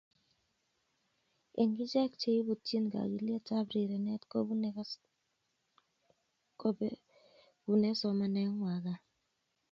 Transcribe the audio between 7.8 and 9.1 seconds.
somanengwai gaa